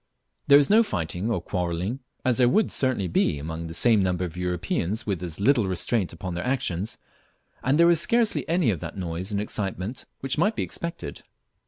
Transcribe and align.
There 0.47 0.57
is 0.57 0.67
no 0.67 0.81
fighting 0.81 1.29
or 1.29 1.39
quarrelling, 1.43 1.99
as 2.25 2.37
there 2.39 2.49
would 2.49 2.71
certainly 2.71 3.07
be 3.07 3.37
among 3.37 3.67
the 3.67 3.73
same 3.75 4.01
number 4.01 4.25
of 4.25 4.35
Europeans 4.35 5.05
with 5.05 5.21
as 5.21 5.39
little 5.39 5.67
restraint 5.67 6.11
upon 6.11 6.33
their 6.33 6.43
actions, 6.43 6.97
and 7.63 7.77
there 7.77 7.91
is 7.91 8.01
scarcely 8.01 8.49
any 8.49 8.71
of 8.71 8.79
that 8.79 8.97
noise 8.97 9.31
and 9.31 9.39
excitement 9.39 10.05
which 10.21 10.39
might 10.39 10.55
be 10.55 10.63
expected. 10.63 11.21